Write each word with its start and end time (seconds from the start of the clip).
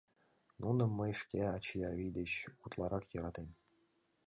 Нуным 0.61 0.91
мый 0.99 1.11
шке 1.21 1.39
ачий-авий 1.55 2.11
деч 2.17 2.31
утларак 2.63 3.05
йӧратем. 3.13 3.47